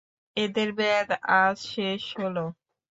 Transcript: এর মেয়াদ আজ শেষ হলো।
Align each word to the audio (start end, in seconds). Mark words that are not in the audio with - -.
এর 0.37 0.69
মেয়াদ 0.77 1.09
আজ 1.39 1.57
শেষ 1.71 2.03
হলো। 2.19 2.45